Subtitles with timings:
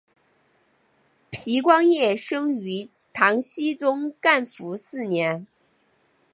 [1.29, 5.45] 皮光业生于唐僖宗干符四年。